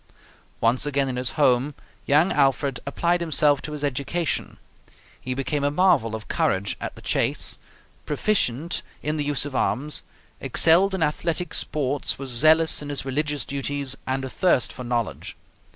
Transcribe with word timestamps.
Once 0.61 0.83
again 0.87 1.07
in 1.07 1.15
his 1.15 1.33
home, 1.33 1.75
young 2.07 2.31
Alfred 2.31 2.79
applied 2.87 3.21
himself 3.21 3.61
to 3.61 3.71
his 3.71 3.83
education. 3.83 4.57
He 5.21 5.35
became 5.35 5.63
a 5.63 5.69
marvel 5.69 6.15
of 6.15 6.27
courage 6.27 6.75
at 6.81 6.95
the 6.95 7.03
chase, 7.03 7.59
proficient 8.07 8.81
in 9.03 9.17
the 9.17 9.23
use 9.23 9.45
of 9.45 9.55
arms, 9.55 10.01
excelled 10.39 10.95
in 10.95 11.03
athletic 11.03 11.53
sports, 11.53 12.17
was 12.17 12.31
zealous 12.31 12.81
in 12.81 12.89
his 12.89 13.05
religious 13.05 13.45
duties, 13.45 13.95
and 14.07 14.25
athirst 14.25 14.73
for 14.73 14.83
knowledge. 14.83 15.37